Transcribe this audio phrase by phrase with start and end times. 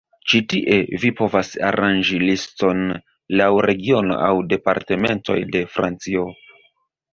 [0.31, 2.81] Ĉi tie, vi povas aranĝi liston
[3.43, 6.29] laŭ regiono aŭ Departementoj de Francio.